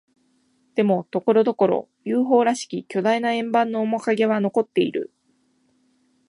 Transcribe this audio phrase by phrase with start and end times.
[0.73, 5.13] でも、ところどころ、ＵＦＯ らしき巨大な円盤の面影は残っている。